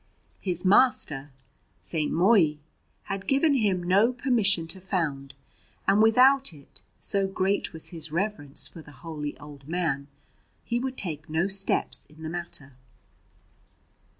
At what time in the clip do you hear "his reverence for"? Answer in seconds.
7.89-8.81